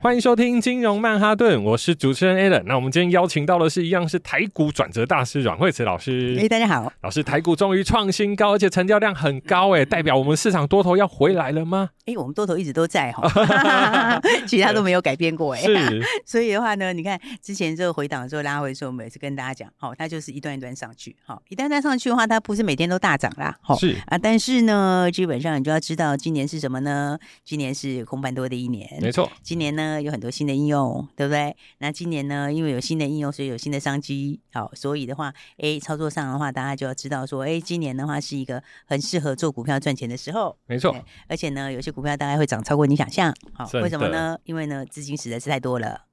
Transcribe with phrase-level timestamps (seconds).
[0.00, 2.62] 欢迎收听金融曼哈顿，我是主持人 Alan。
[2.66, 6.36] 那我们今天邀请到的是一样是台股转折大师阮慧慈老师。
[6.38, 11.90] 哎，大家好，老师，台股终于创新高，而且成交量很高，哎，代表我们市场多头要回来了吗？
[12.06, 13.28] 哎，我们多头一直都在哈，
[14.46, 15.60] 其他都没有改变过哎。
[15.62, 27.18] 是， 所以的话呢，你看之前这个回档的时候拉回的时候，我们也是跟大家讲，好，它就是一段一段上去，好，一段段上去的话，它不是每天都大涨啦，好是啊，但是呢，基本上你就要知道，今年是什么呢？
[27.44, 31.56] 今年是空翻多的一年，没错，今年呢有很多新的应用，对不对？
[31.78, 40.94] 那今年呢，因为有新的应用，所以有新的商机，好，所以的话，哎，操作上的话，大家就要知道说，哎，今年的话是一个很适合做股票赚钱的时候，没错，
[41.28, 44.38] 而且呢，有些股票大概会涨超过你想象，好，为什么呢？
[44.44, 46.07] 因为呢，资金实在是太多了，好，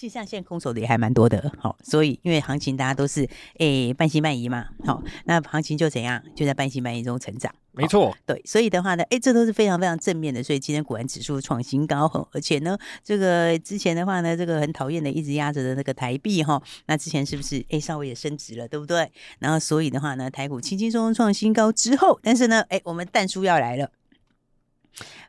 [0.00, 19.06] 其实像现在空手的也还蛮多的，好，所以因为行情大家都是哎半信半疑嘛，好，那行情就怎样，就在半信半疑中成长，没错，对，所以的话呢，哎，这都是非常非常正面的，所以今天果然指数创新高，而且呢，这个之前的话呢，这个很讨厌的一直压着的那个台币哈，那之前是不是哎稍微也升值了，对不对？
[19.38, 23.90] 然后所以的话呢，台股轻轻松松创新高之后，但是呢，哎，我们蛋叔要来了。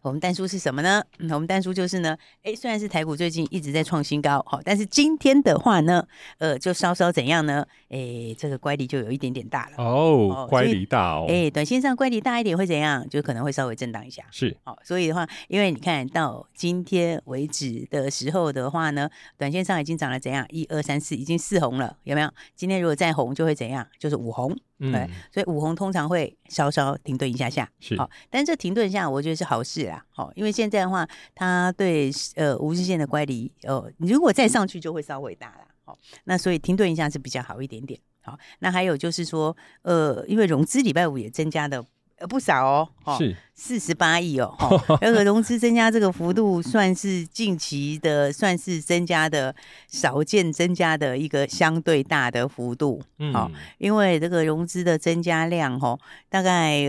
[0.02, 1.04] 我们但书是什么呢？
[1.20, 6.06] 嗯、我们但书就是呢，哎，虽然是台股最近一直在创新高，好，但是今天的话呢，
[6.38, 7.66] 呃，就稍稍怎样呢？
[7.90, 13.08] 哎，这个乖离就有一点点大了哦，乖离大哦，哎，短线上乖离大一点会怎样？
[13.10, 20.46] 就可能会稍微震荡一下，是，好，所以的话，因为你看到今天为止的时候的话呢，短线上已经涨了怎样？
[20.50, 22.30] 一二三四，已经四红了，有没有？
[22.56, 23.88] 今天如果再红，就会怎样？
[24.00, 24.58] 就是五红。
[24.82, 41.86] 对，嗯、所以五红通常会稍稍停顿一下下，是好，但是这停顿下，我觉得是好事啦，好，因为现在的话，它对呃无日线的乖离，呃，你如果再上去就会稍微大了，好，那所以停顿一下是比较好一点点，好，那还有就是说，呃，因为融资礼拜五也增加的。
[42.28, 44.56] 不少哦，是四十八亿哦，
[45.02, 49.56] 那个融资增加这个幅度算是近期的，算是增加的
[49.88, 56.00] 少见增加的一个相对大的幅度，嗯，好，因为这个融资的增加量哦，
[56.30, 56.86] 大概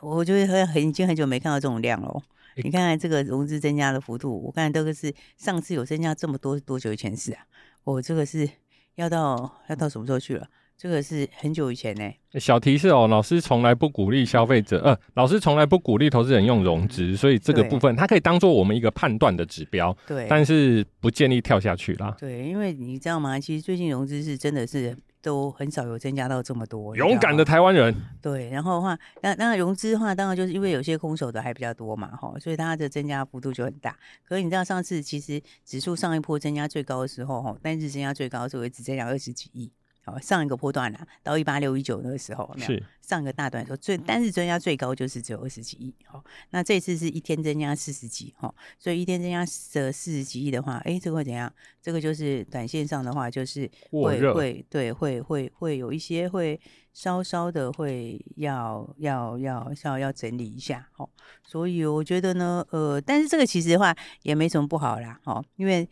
[0.00, 2.22] 我觉得很已经很久没看到这种量了。
[2.56, 7.44] 你看看这个融资增加的幅度，我看这个是上次有增加这么多多久以前是啊？
[7.84, 8.48] 我这个是
[8.96, 10.44] 要到要到什么时候去了？
[10.78, 12.08] 这个是很久以前呢。
[12.38, 22.14] 小提示哦，老师从来不鼓励消费者，呃，老师从来不鼓励投资人用融资，所以这个部分它可以当做我们一个判断的指标，对，但是不建议跳下去啦。
[22.16, 23.40] 对，因为你知道吗？
[23.40, 26.94] 其实最近融资是真的是都很少有增加到这么多。
[26.94, 27.92] 勇敢的台湾人。
[28.22, 33.96] 对，然后的话，那那融资的话，当然就是因为有些空手的还比较多嘛，哈，所以它的增加幅度就很大。
[34.22, 39.72] 可是你知道上次其实指数上一波增加最高的时候，哈，单日增加最高的时候也只增加二十几亿。
[40.20, 42.66] 上一个波段啊，到一八六一九那个时候，有没有？
[42.80, 51.50] 是上一个大段的时候，最单日增加最高就是只有二十几亿，好，那这次是一天增加四十几，哦，所以一天增加这四十几亿的话，哎，这个会怎样？
[51.82, 56.60] 这个就是短线上的话，就是会会对会会会有一些会
[56.92, 61.08] 稍稍的会要要要要要整理一下，好，
[61.42, 65.88] 所以我觉得呢，呃，但是这个其实的话也没什么不好啦，哦，因为。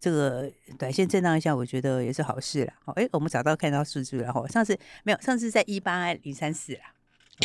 [0.00, 2.72] 这个短线震荡一下，我觉得也是好事了。
[2.84, 4.48] 好，哎，我们找到看到数据了哈。
[4.48, 6.94] 上次没有，上次在一八零三四啦。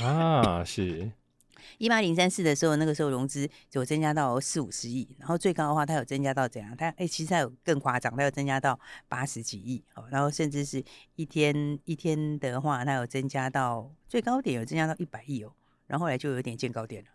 [0.01, 1.11] 啊，是
[1.77, 6.73] 一八零三四的时候，那个时候融资有增加到四五十亿，然后最高的话，它有增加到怎样？
[6.77, 8.79] 它哎，其实它有更夸张，它有增加到
[9.09, 9.83] 八十几亿。
[9.95, 10.81] 哦，然后甚至是
[11.15, 15.51] 一天一天的话，它有增加到最高点有增加到一百亿哦。
[15.87, 17.09] 然后后来就有点见高点了。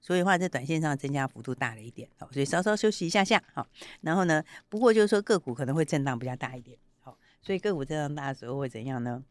[0.00, 3.66] 所以的话，在短线上增加幅度大了一点，好，所以稍稍休息一下下，好，
[4.00, 9.22] 然后呢，不过就是说个股可能会震荡比较大一点，好，所以个股震荡大的时候会怎样呢？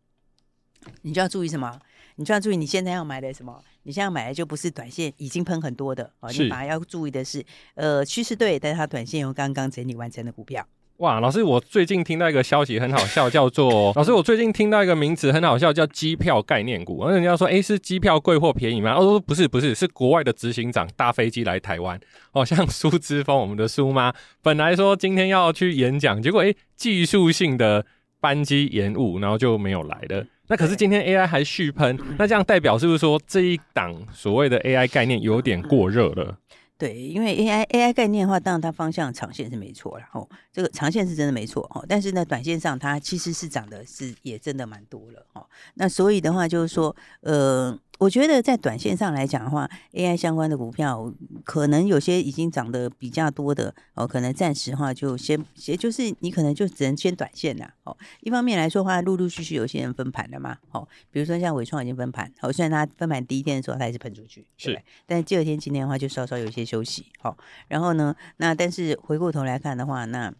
[1.01, 1.79] 你就要注意什么？
[2.15, 3.63] 你就要注意你现在要买的什么？
[3.83, 7.45] 你现在要买的就不是短线已经喷很多的，哦，你反而要注意的是，
[7.75, 10.67] 呃，趋势对，但是它短线又刚刚整理完成的股票。
[10.97, 17.01] 哇，老师，我最近听到一个消息很好笑，叫做 老师，我最近听到一个名词很好笑，叫机票概念股。
[17.01, 18.97] 而人家说，哎，是机票贵或便宜吗？
[18.97, 21.99] 我说不是，不是，是国外的执行长搭飞机来台湾。
[22.31, 27.85] 哦，像苏之峰，我们的苏妈，本来说今天要去演讲，结果哎，技术性的
[28.21, 30.23] 班机延误，然后就没有来了。
[30.47, 36.37] 那可是今天 AI 还续喷，那这样代表是不是说这一档所谓的 AI 概念有点过热了？
[36.77, 45.47] 对，因为 AI AI 概念的话，当然它方向长线是没错啦，哦，这个长线是真的没错哦，但是呢，短线上它其实是涨的是也真的蛮多了哦。
[45.75, 51.09] 那所以的话就是说，呃，我觉得在短线上来讲的话，AI 相关的股票
[51.45, 57.71] 可能有些已经涨得比较多的哦，可能暂时的话就先，也就是你可能就只能先短线呐。
[57.85, 60.57] 哦，一方面来说的话，陆陆续续有些人分盘了嘛。
[60.71, 67.05] 哦，比如说像伟创已经分盘，好，虽然它分盘第一天的时候它也是喷出去，是，但是第二天今天的话就稍稍有一些休息。
[67.19, 67.37] 好，
[67.69, 70.33] 然后呢，那但是回过头来看的话，那。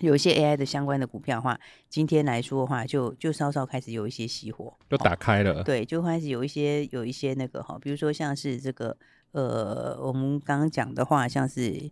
[0.00, 1.58] 有一些 AI 的相关的股票的话，
[1.88, 5.62] 今天来说的话就，就就稍稍开始有一些熄火，就打开了。
[5.62, 8.96] 对，就开始有一些有一些那个哈，比如说像是这个
[9.32, 11.90] 呃，我们刚刚讲的话，像是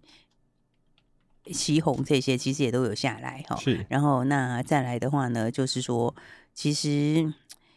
[1.52, 3.56] 奇鋐这些，其实也都有下来哈。
[3.56, 3.86] 是。
[3.88, 6.14] 然后那再来的话呢，就是说，
[6.52, 7.32] 其实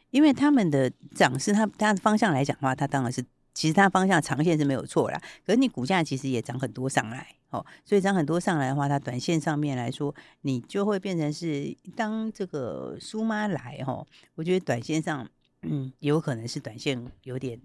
[0.10, 3.24] 因为他们的涨势，它它的方向来讲的话，它当然是。
[3.58, 14.06] 其实它方向长线是没有错啦，可是你股价其实也涨很多上来，哦，所以涨很多上来的话，它短线上面来说，你就会变成是当这个苏妈来，哦，
[14.36, 15.28] 我觉得短线上，
[15.64, 17.60] 嗯，有可能是短线有点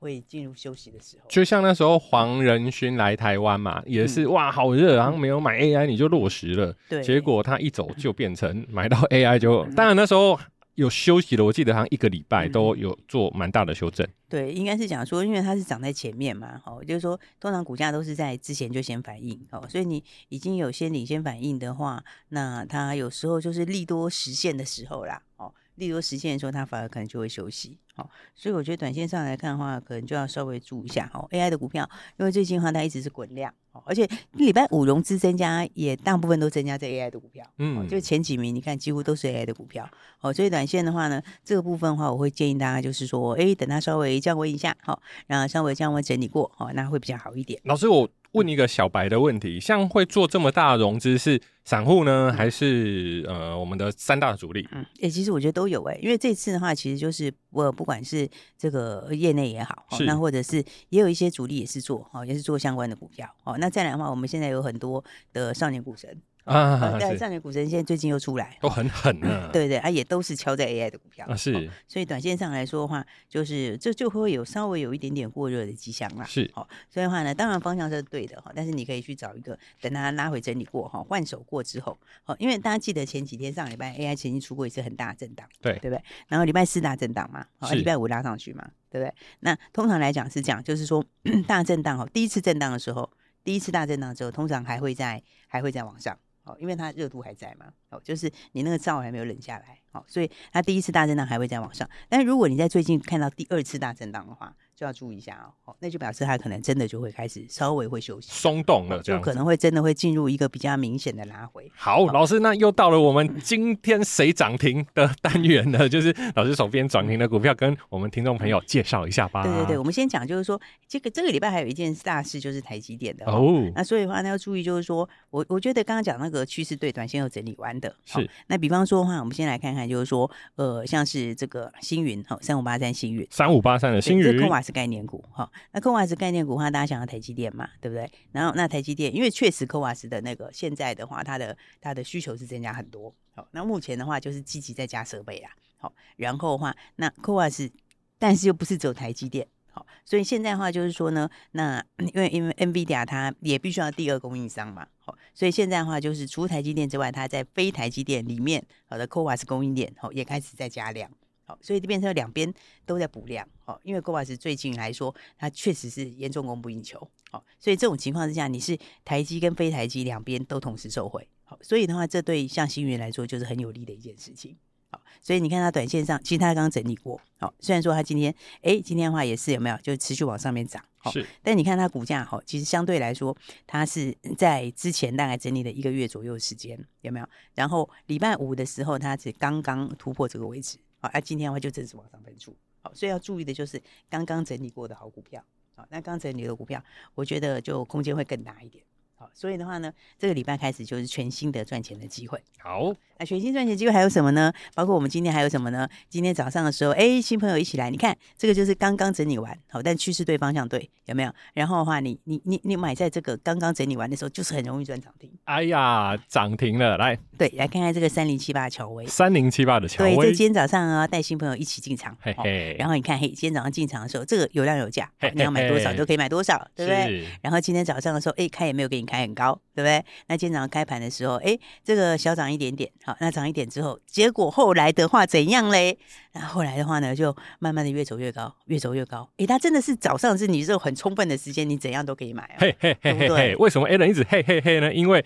[0.00, 1.26] 会进入休息的时候。
[1.28, 10.36] 就像那时候黄仁勋来台湾嘛，也是、嗯、哇，好热，然后没有买 AI 你就落实了，对，结果他一走就变成买到 AI 就，当然那时候。
[10.82, 14.06] 有休息了，我记得好像一个礼拜都有做蛮大的修正。
[14.06, 25.54] 嗯、对，应该是讲说，因为它是涨在前面嘛，哦，就是说，通常股价都是在之前就先反应，哦，所以你已经有先领先反应的话，那它有时候就是利多实现的时候啦，哦。
[25.76, 31.88] 利多实现的时候，它反而可能就会休息，好，所以我觉得短线上来看的话，可能就要稍微注意一下，哦，AI 的股票，
[32.18, 33.54] 因为最近的话它一直是滚量，哦，
[33.84, 39.88] 而且礼拜五融资增加也大部分都增加在 AI 的股票，嗯，就前几名你看几乎都是 AI 的股票，
[40.20, 47.60] 哦，所以短线的话呢，这个部分的话，我会建议大家就是说，哎，等它稍微降温一下，好，然后稍微降温整理过，哦，那会比较好一点。
[47.64, 51.40] 老师，我问一个小白的问题，像会做这么大的融资是？
[51.64, 54.68] 散户呢，还是呃我们的三大主力？
[54.72, 58.28] 嗯，哎、欸，其实我觉得都有哎、欸，因为这次的话，其实就是我不管是
[58.58, 60.56] 这个业内也好，那或者是
[60.88, 66.20] 也有一些主力也是做，哦，也是做相关的股票，哦，那再来的话，我们现在有很多的少年股神。
[66.44, 69.48] 啊，对，少年股神现在最近又出来，都很狠啊。
[69.54, 71.70] 对对啊，也都是敲在 AI 的股票啊，是。
[71.86, 76.24] 所以短线上来说的话，就是这就会有稍微有一点点过热的迹象啦。
[76.24, 86.02] 是，好，所以的话呢，当然方向是对的哈，但是你可以去找一个等它拉回整理过哈，换手过之后，好，因为大家记得前几天上礼拜 AI 曾经出过一次很大的震荡，对，对不对？
[86.26, 89.14] 然后礼拜四大震荡嘛，好，礼拜五拉上去嘛，对不对？
[89.38, 91.04] 那通常来讲是这样，就是说
[91.46, 93.08] 大震荡哈，第一次震荡的时候，
[93.44, 96.18] 第一次大震荡之后，通常还会在还会再往上。
[96.44, 101.88] 哦，因为它热度还在嘛，哦，就是你那个灶还没有冷下来，哦，所以它第一次大震荡还会再往上。
[102.08, 111.70] 但如果你在最近看到第二次大震荡的话，就要注意一下哦，那就表示它可能真的就会开始稍微会休息，松动了，就可能会真的会进入一个比较明显的拉回。
[111.76, 119.44] 好，老师，那又到了我们今天谁涨停的单元了， 就是老师手边涨停的股票，跟我们听众朋友介绍一下吧。
[119.44, 123.62] 对对对，我们先讲，就是说这个这个礼拜还有一件大事，就是台积电的哦。
[123.76, 128.28] 那所以的话，那要注意，就是说我我觉得刚刚讲那个趋势对短线有整理完的，是。
[128.48, 134.32] 那比方说的话，我们先来看看，就是说呃，像是这个星云哈，三五八三星云，三五八三的星云。
[134.62, 138.10] 是概念股哈，那科瓦斯概念股的话，大家想要台积电嘛，对不对？
[138.32, 143.14] 然后那台积电，因为确实科瓦斯的那个现在的话，它的它的需求是增加很多。
[143.34, 145.50] 好，那目前的话就是积极在加设备啦。
[145.76, 147.70] 好，然后的话，那科瓦斯，
[148.18, 149.46] 但是又不是只有台积电。
[149.74, 154.86] 好，所以现在的话就是说呢，那因为因为 NVIDIA 它也必须要第二供应商嘛。
[154.98, 161.10] 好，所以现在的话就是除台积电之外，它在非台积电里面好的科瓦斯供应链，好也开始在加量。
[161.44, 162.52] 好，所以这变成两边
[162.86, 163.46] 都在补量。
[163.64, 167.10] 好，因为 CoWoS 最近来说，它确实是严重供不应求。
[167.30, 171.26] 好，所以这种情况之下，你是台积跟非台积两边都同时受惠。
[171.44, 174.56] 好，所以的话，这对像星云来说就是很有利的一件事情。
[174.90, 177.18] 好，所以你看它短线上，其实它刚刚整理过。
[177.38, 180.84] 好，虽然说它今天，哎，今天的话也是有没有，就持续往上面涨。
[180.98, 181.26] 好，是。
[181.42, 183.34] 但你看它股价，好，其实相对来说，
[183.66, 187.28] 它是在之前大概整理了一个月左右的时间，有没有？
[187.54, 190.78] 然后礼拜五的时候，它是刚刚突破这个位置。
[191.02, 192.56] 好，那、今天的话就正式往上分出。
[192.80, 195.44] 好，所以要注意的就是刚刚整理过的好股票。
[195.74, 196.80] 好，那刚整理的股票，
[197.16, 198.84] 我觉得就空间会更大一点。
[199.22, 202.42] 好，所以的话呢，这个礼拜开始就是全新的赚钱的机会。
[202.58, 202.92] 好。
[203.18, 204.52] 那全新赚钱机会还有什么呢？
[204.74, 205.88] 包括我们今天还有什么呢？
[206.08, 211.32] 今天早上的时候，哎，新朋友一起来，你看这个就是刚刚整理完，好，但趋势对方向对，有没有？
[211.54, 215.30] 然后的话，你你你你买在这个刚刚整理完的时候，就是很容易赚涨停。
[215.44, 227.28] 哎呀，涨停了，来，对，来看看这个三零七八的乔威，三零七八的乔威，对，这今天早上啊，带新朋友一起进场，嘿嘿，然后你看，嘿，今天早上进场的时候，这个有量有价，你要买多少都可以买多少，对不对？
[227.40, 230.02] 然后今天早上的时候，哎，开也没有给你开开很高，对不对？
[230.28, 235.98] 那今天早上开盘的时候，哎，这个小涨一点点，好，那涨一点之后，结果后来的话怎样嘞？
[236.32, 239.28] 那后来的话呢，就慢慢的越走越高，越走越高。
[239.36, 242.56] 哎，它真的是早上是你这种很充分的时间，你怎样都可以买啊。
[242.58, 244.94] 嘿嘿嘿嘿嘿，为什么 Alan 一直嘿嘿嘿呢？
[244.94, 245.22] 因为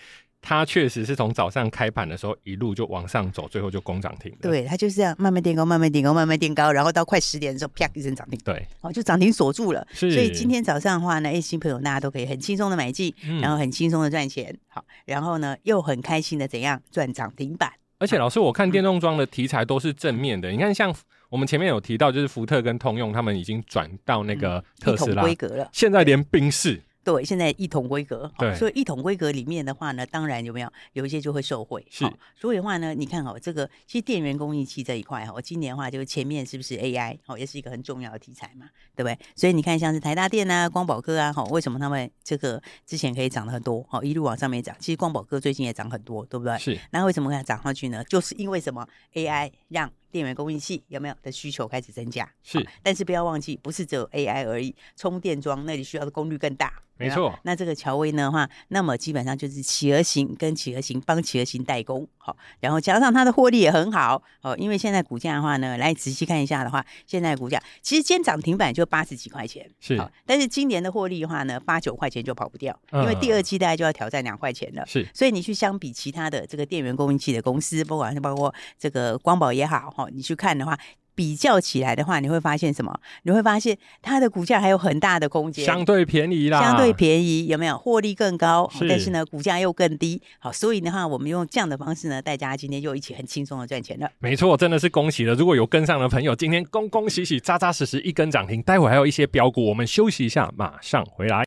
[0.49, 4.33] 它确实是从早上开盘的时候一路就往上走，最后就攻涨停。
[4.41, 8.39] 对，它就是这样慢慢垫高，慢慢垫高，慢慢垫高，然后到快十点的时候，啪一声涨停。
[8.45, 9.85] 对，哦，就涨停锁住了。
[9.93, 10.13] 是。
[10.13, 14.57] 所以今天早上的话呢，哎，新朋友大家都可以很轻松的买进，嗯、然后很轻松的赚钱。
[14.69, 17.73] 好，然后呢又很开心的怎样赚涨停板。
[17.99, 20.53] 而且老师，我看电动装的题材都是正面的。
[20.53, 20.95] 嗯、你看，像
[21.29, 26.81] 我们前面有提到，就是福特跟通用他们已经转到那个特斯拉规格了，现在连宾士。
[27.07, 32.05] 对，现在一统规格，对，所以一统规格里面的话呢，当然有没有有一些就会受惠，是。
[32.35, 39.17] 所以的话呢，你看哦，这个其实电源供应器这一块哈，今年的话就是前面是不是 AI 哦，也是一个很重要的题材嘛，对不对？
[39.37, 44.75] 所以你看像是台大电啊、光宝科啊，哈，为什么他们这个之前可以涨得很多，哦，一路往上面涨？
[44.81, 46.59] 其实光宝科最近也涨很多，对不对？
[46.59, 46.77] 是。
[46.91, 48.03] 那为什么可以涨上去呢？
[48.05, 48.85] 就是因为什么
[49.15, 52.27] AI 让电源供应器有没有的需求开始增加？
[52.43, 52.67] 是。
[52.83, 56.73] 但是不要忘记，不是只有 AI 而已，充电桩那里需要的功率更大。
[56.99, 80.79] 没错，那这个乔威的话，那么基本上就是企鹅型跟企鹅型帮企鹅型代工，好，然后加上它的获利也很好，哦，因为现在股价的话呢，来仔细看一下的话，现在股价其实今天涨停板就八十几块钱，是，但是今年的获利的话呢，八九块钱就跑不掉，因为第二季大概就要挑战两块钱了，是，所以你去相比其他的这个电源供应器的公司，不管是包括这个光宝也好，哈，你去看的话。
[81.17, 82.95] 比较起来的话，你会发现什么？
[83.23, 87.79] 你会发现它的股价还有很大的空间，相对便宜啦，相对便宜，有没有？
[87.79, 90.21] 获利更高，是但是呢，股价又更低。
[90.39, 94.07] 好，所以的话，我们用这样的方式呢，大家今天就一起很轻松的赚钱了。
[94.19, 95.35] 没错，真的是恭喜了！
[95.35, 98.61] 如果有跟上的朋友，今天恭恭喜喜，扎扎实实一根涨停。
[98.61, 101.47] 待会还有一些标股，我们休息一下，马上回来。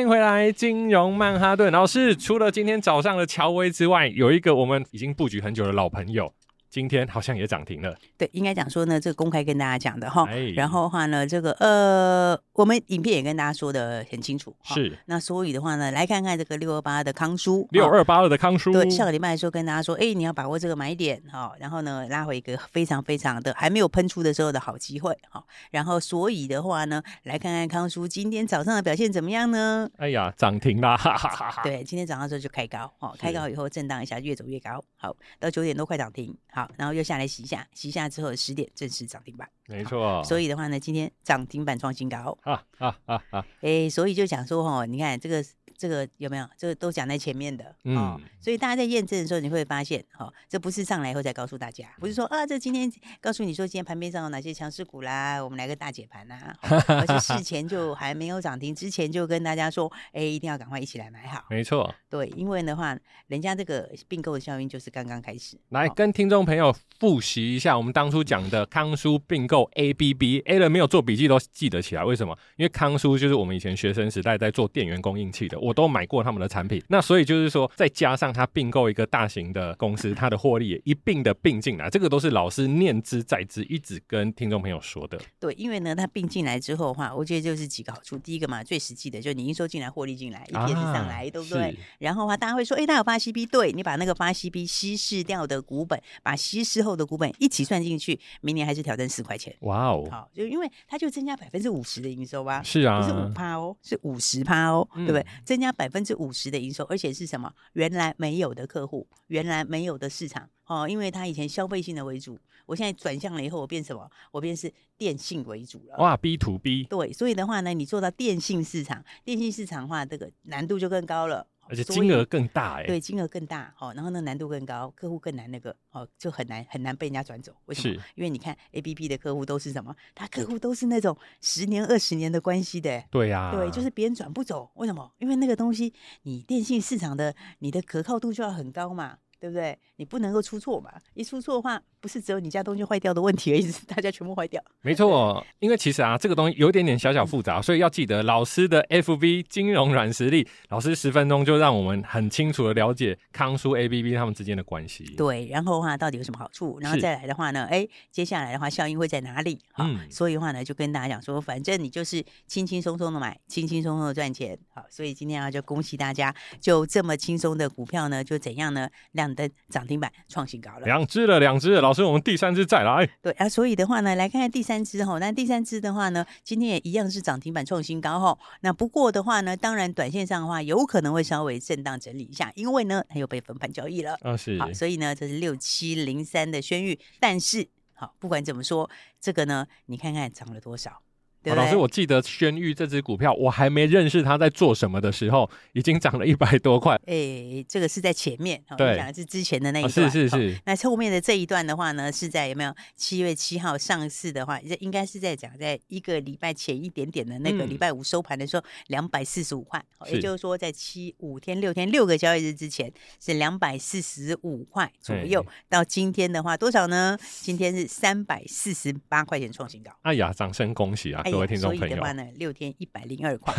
[0.00, 2.16] 欢迎回来，金融曼哈顿老师。
[2.16, 6.32] 除了今天早上的乔威之外，有一个我们已经布局很久的老朋友。
[6.70, 10.24] 今天好像也涨停了，对，应该讲说呢，这个公开跟大家讲的哈，
[10.54, 14.96] 然后的话呢，这个呃，我们影片也跟大家说的很清楚，是。
[15.06, 29.90] 那所以的话呢，来看看这个六二八二的康叔，六二八二的康叔，对，上个礼拜的时候跟大家说，哎，你要把握这个买点哈，然后呢，拉回一个非常非常的还没有喷出的时候的好机会哈，然后所以的话呢，来看看康叔今天早上的表现怎么样呢？
[29.96, 31.62] 哎呀，涨停啦，哈哈哈哈。
[31.64, 36.36] 对，今天早上之后就开高，哦，开高以后震荡一下，越走越高，好，到九点多快涨停。
[36.52, 40.24] 好，然后又下来洗一下，洗一下之后十点正式涨停板，没错。
[40.24, 43.46] 所以的话呢，今天涨停板创新高，啊啊啊啊！
[43.60, 45.44] 哎，所以就讲说哈，你看这个。
[45.80, 46.46] 这个有没有？
[46.58, 62.94] 这个都讲在前面的，嗯、哦，所以大家在验证的时候，你会发现，哈、哦，这不是上来以后再告诉大家，不是说啊，这今天告诉你说今天盘面上有哪些强势股啦，我们来个大解盘呐、啊，而且事前就还没有涨停之前就跟大家说，哎，一定要赶快一起来买好，没错，对，因为的话，
[63.28, 72.36] 人家这个并购的效应就是刚刚开始，来跟听众朋友复习一下我们当初讲的康叔并购 ABB，A 人没有做笔记都记得起来，为什么？
[72.56, 85.18] 因为康叔就是我们以前学生时代在做电源供应器的，我都买过他们的产品，那所以就是说，再加上他并购一个大型的公司，他的获利也一并的并进来，这个都是老师念之在之，一直跟听众朋友说的。
[85.38, 88.18] 对，因为呢，他并进来之后的话，我觉得就是几个好处。
[88.18, 91.76] 第一个嘛，最实际的就是你营收进来，获利进来，EPS 上来，啊、对不对？
[91.98, 99.54] 然后的话，大家会说，哎，它有发 CB，对，你把那个发 CB 稀释掉的股本，把稀释后的股本一起算进去，明年还是挑战四块钱。
[99.60, 102.62] 哇哦，好，就因为它就增加百分之五十的营收吧？
[102.62, 105.26] 是啊，不是五趴哦，是五十趴哦，嗯、对不对？
[105.44, 106.50] 增加百分之五十。
[106.50, 107.52] 的营收，而且是什么？
[107.74, 114.10] 原来没有的客户，原来没有的市场哦，因为他以前消费性的为主，我现在转向了以后，我变什么？
[114.32, 115.96] 我变是电信为主了。
[115.98, 121.46] 哇，B to B，对，所以的话呢，你做到电信市场，电信市场的话，这个难度就更高了。
[121.70, 127.52] 而且金额更大哎、欸，对，金额更大，好，然后呢难度更高，客户更难那个，哦，就很难很难被人家转走。
[127.66, 128.02] 为什么？
[128.16, 129.94] 因为你看 APP 的客户都是什么？
[130.14, 134.68] 他客户都是那种十年二十年的关系的、欸，对呀、啊，对，就是别人转不走。
[134.74, 135.12] 为什么？
[135.18, 139.18] 因为那个东西，你电信市场的你的可靠度就要很高嘛。
[139.40, 139.76] 对不对？
[139.96, 140.92] 你不能够出错嘛！
[141.14, 144.62] 一出错的话，不是只有你家东西坏掉的问题而已，是大家全部坏掉。
[144.82, 155.04] 没错，因为其实啊，这个东西有一点点小小复杂，嗯、所以要记得老师的 FV 金融软实力，老师十分钟就让我们很清楚的了解康舒 ABB 他们之间的关系。
[155.16, 156.78] 对，然后的话到底有什么好处？
[156.80, 159.58] 然后再来的话呢，哎，接下来的话效应会在哪里？
[159.72, 164.58] 好，嗯、所以的话呢，就跟大家讲说，反正你就是轻轻松松的买，轻轻松松的赚钱。
[164.74, 168.88] 好，所以今天啊，就恭喜大家，就这么轻松的股票呢，就怎样呢？
[169.30, 171.80] 亮灯涨停板创新高了，两只了，两只了。
[171.80, 173.08] 老师，我们第三只再来。
[173.22, 175.18] 对啊，所以的话呢，来看看第三只哈。
[175.18, 178.38] 那第三只的话呢，今天也一样是涨停板创新高哈。
[178.60, 184.14] 那不过的话呢，当然短线上的话，有可能会稍微震荡整理一下，因为呢，它又被分盘交易了。
[184.14, 184.58] 啊、哦，是。
[184.58, 186.98] 好，所以呢，这是六七零三的轩誉。
[187.18, 188.88] 但是好，不管怎么说，
[189.20, 191.00] 这个呢，你看看涨了多少。
[191.42, 196.94] 对对，老师，我记得轩玉这只股票，我还没认识他在做什么的时候，已经涨了一百多块。
[197.06, 200.06] 哎、欸，这个是在前面，对，讲的是之前的那一段。
[200.06, 200.56] 哦、是是是。
[200.66, 209.82] 那后面的这一段的话呢，是在有没有七月七号上市的话，这应该是在讲在一个礼拜前一点点的那个礼拜五收盘的时候，两百四十五块。
[210.06, 215.44] 也就是说，在七五天六天六个交易日之前是两百四十五块左右。
[215.68, 217.16] 到今天的话，多少呢？
[217.40, 219.90] 今天是三百四十八块钱创新高。
[220.02, 221.22] 哎呀，掌声恭喜啊！
[221.30, 223.54] 各位听众朋友，所以的话呢，六天一百零二块，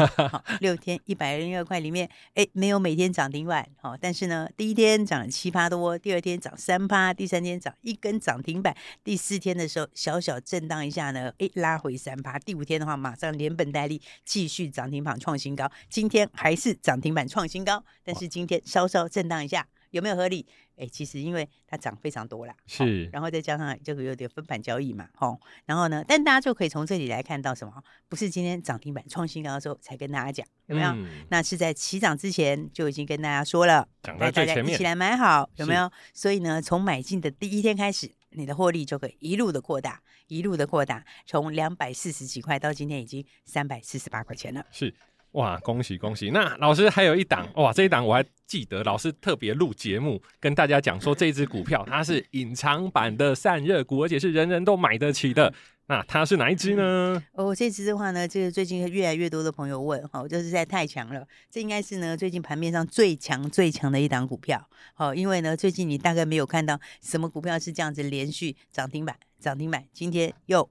[0.59, 19.67] 六天一百零二块里面，哎，没有每天涨停板，好，但是呢，第一天涨了七趴多，第二天涨三趴，第三天涨一根涨停板，第四天的时候小小震荡一下呢，哎，拉回三趴，第五天的话马上连本带利继续涨停板创新高，今天还是涨停板创新高，但是今天稍稍震荡一下。
[19.91, 20.45] 有没有合理？
[20.77, 27.83] 哎，其实因为它涨非常多啦，是，然后再加上这个有点分盘交易嘛，吼，然后呢，但大家就可以从这里来看到什么？
[28.09, 30.89] 不是今天涨停板创新高的时候才跟大家讲，有没有？
[30.89, 35.91] 嗯、那是在起涨之前就已经跟大家说了，来大家一起来买好，有没有？
[36.13, 44.95] 所以呢，从买进的第一天开始，你的获利就可以一路的扩大，一路的扩大，从两百四十几块到今天已经三百四十八块钱了，是。
[45.31, 46.29] 哇，恭喜恭喜！
[46.31, 55.53] 那老师还有一档哇，这一档我还记得，老师特别录节目跟大家讲说，这只股票它是隐藏版的散热股，而且是人人都买得起的。
[55.87, 57.21] 那它是哪一只呢？
[57.33, 64.69] 哦，这只的话呢，这个最近越来越多的朋友问，哈，就是在太强了，这应该是呢最近盘面上最强最强的一档股票。
[64.93, 70.69] 好，因为呢最近你大概没有看到什么股票是这样子连续涨停板，涨停板，今天又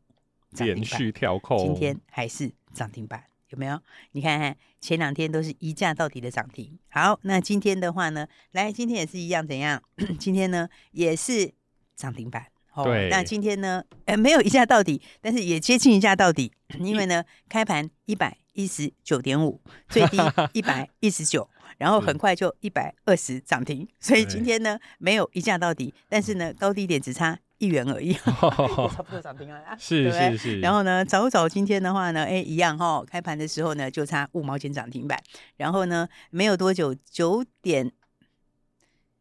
[0.58, 3.29] 连续跳空，今天还是涨停板。
[3.50, 3.80] 有没有？
[4.12, 6.78] 你看看前两天都是一价到底的涨停。
[6.88, 8.26] 好，那今天的话呢？
[8.52, 9.82] 来，今天也是一样，怎样？
[10.18, 11.52] 今天呢也是
[11.94, 12.46] 涨停板。
[12.72, 13.08] 哦、对。
[13.10, 13.84] 那今天呢？
[14.04, 16.52] 呃，没有一价到底，但是也接近一价到底。
[16.78, 20.16] 因为呢，开盘一百一十九点五，最低
[20.54, 23.86] 一百一十九，然后很快就一百二十涨停。
[23.98, 27.36] 所以今天呢，没有一价到底，但是呢，高低点只差。
[27.60, 29.76] 一元而已， 差不多涨停了啊！
[29.78, 30.60] 是是是。
[30.60, 35.22] 然后呢，早早今天的话呢，哎，一样哈、哦，开盘的时候呢，就差五毛钱涨停板。
[35.58, 37.92] 然后呢，没有多久，九点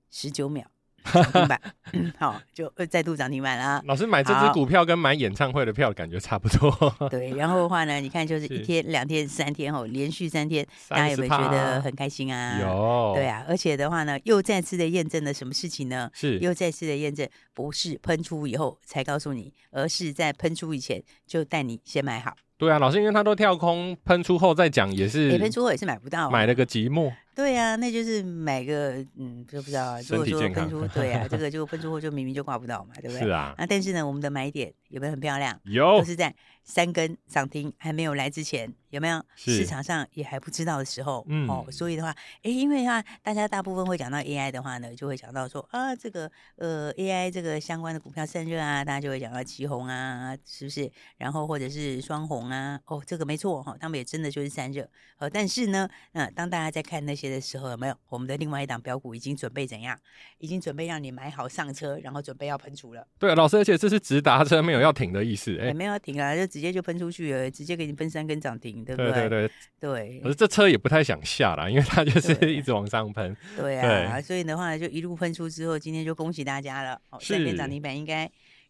[0.09, 0.65] 十九秒。
[1.11, 1.61] 涨停板，
[2.17, 3.81] 好，就再度涨停板了。
[3.85, 7.09] 老师买这支股票跟买演唱会的票感觉差不多。
[7.09, 12.59] 对，然后的话呢， 你看就是一天、两天、三天后连续三天，大家有没有觉得很开心啊？
[12.59, 13.13] 有。
[13.15, 16.09] 对啊，而且的话呢，又再次的验证了什么事情呢？
[16.13, 22.33] 是，又再次的验证，不是喷出以后才告诉你，而是在喷出以前就带你先买好。
[22.57, 25.37] 对啊，老师，因为他都跳空喷出后再讲，也是。
[25.37, 27.09] 喷出后也是买不到，买了个寂寞。
[27.39, 29.99] 对啊，那就是买个嗯，就不知道啊。
[30.09, 33.19] 如果说喷出，对啊，这 个就喷出货就明明就挂不到嘛，对不对？
[33.21, 33.55] 是啊。
[33.57, 35.57] 那但是呢，我们的买点有没有很漂亮？
[35.63, 39.23] 有，都是在三根涨停还没有来之前，有没有？
[39.37, 50.91] 市场上也还不知道的时候，嗯、哦，所以的话，哎，因为啊，大家大部分会讲到 AI 的话呢，就会讲到说啊，这个呃 AI 这个相关的股票散热啊，大家就会讲到奇红啊，是不是？
[51.17, 54.85] 然后或者是双红啊，哦，这个没错哈、哦，他们也真的就是散热。
[55.19, 57.95] 呃，但是呢，嗯、呃，当大家在看那些的时候，有没有？
[58.09, 59.97] 我们的另外一档标股已经准备怎样？
[60.39, 63.05] 已经准备让你买好上车，然后准备要喷出了。
[63.17, 65.57] 对，老师，而且这是直达车，没有要停的意思。
[65.59, 69.11] 哎，没有要停啊，就直接就喷出去了，直接给你喷三根涨停，对不对？
[69.11, 70.19] 对对对对。
[70.21, 73.35] 可是这车也不太想下啦，因为它就是一直往上喷。
[73.57, 76.99] 对啊，对所以的话就一路喷出之后，今天就恭喜大家了。
[77.09, 78.29] 哦，三根涨停板应该。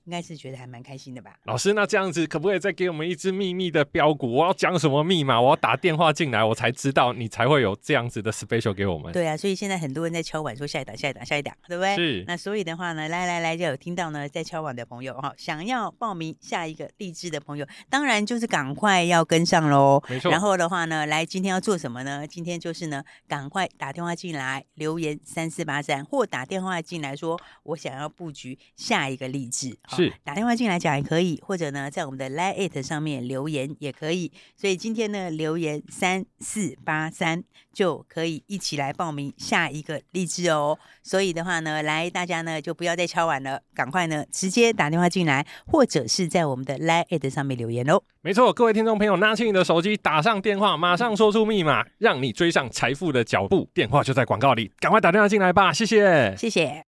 [0.10, 1.38] 应应该是觉得还蛮开心的吧？
[1.44, 4.34] 老师，那这样子可不可以再给我们一支秘密的标股？
[4.34, 5.40] 我要讲什么密码？
[5.40, 9.14] 我要打电话进来，我才知道你才会有这样子的 special 给我们。
[9.14, 11.96] 对啊，所以现在很多人在敲碗说下一档、下一档、下一档，对不对？
[11.96, 12.24] 是。
[12.26, 20.02] 那所以的话呢，来来来，就有听到呢，在敲碗的朋友哈，想要报名下一个励志的朋友，当然就是赶快要跟上喽。
[20.10, 20.32] 没错。
[20.32, 22.26] 然后的话呢，来今天要做什么呢？
[22.26, 29.78] 今天就是呢，赶快打电话进来，留言三四八三，或打电话进来说，我想要布局下一个励志。
[30.00, 30.12] 是。
[30.24, 30.80] 打电话进来。
[30.80, 34.32] 讲也可以，或者呢，在我们的 Line@ 上面留言也可以。
[34.56, 40.80] 所以今天呢，留言三四八三就可以一起来报名下一个励志哦。
[41.04, 48.02] 所以的话呢，来大家呢就不要再敲碗了，赶快呢直接打电话进来，或者是在我们的 Line@ 上面留言哦。
[48.22, 53.70] 没错，各位听众朋友，拿起你的手机，打上电话，马上说出密码，让你追上财富的脚步。
[53.74, 56.84] 电话就在广告里，赶快打电话进来吧，谢谢，谢谢。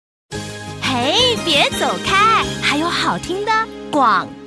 [0.82, 2.19] 嘿，别走开，
[2.70, 3.50] 还有好听的。
[3.90, 4.39] 广。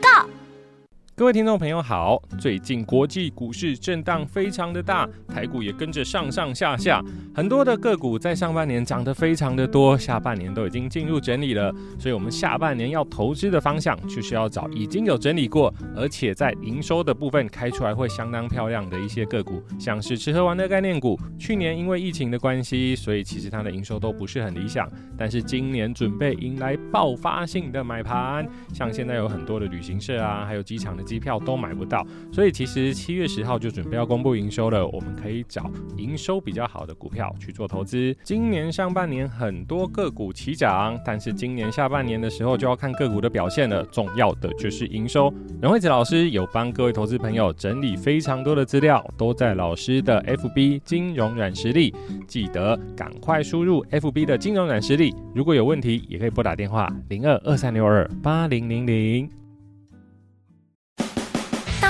[1.16, 7.04] 各位听众朋友好，最近国际股市震荡非常的大，台股也跟着上上下下，
[7.36, 31.04] 很多的个股在上半年涨得非常的多，下半年都已经进入整理了，所以我们下半年要投资的方向就是要找已经有整理过，而且在营收的部分开出来会相当漂亮的一些个股，像是吃喝玩乐概念股，去年因为疫情的关系，所以其实它的营收都不是很理想，但是今年准备迎来爆发性的买盘，像现在有很多的旅行社啊，还有机场的。
[31.14, 34.88] 机票都买不到，所以其实七月十号就准备要公布营收了。
[34.88, 38.16] 我们可以找营收比较好的股票去做投资。
[38.24, 43.86] 今年上半年很多个股齐涨，但是今年下半年的时候就要看个股的表现了。
[43.92, 45.32] 重要的就是营收。
[45.62, 51.94] 任惠子老师有帮各位投资朋友整理非常多的资料，都在老师的 FB 金融软实力，
[52.28, 55.14] 记得赶快输入 FB 的金融软实力。
[55.36, 59.43] 如果有问题，也可以拨打电话零二二三六二八零零零。